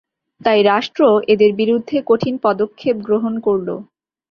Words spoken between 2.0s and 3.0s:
কঠিন পদক্ষেপ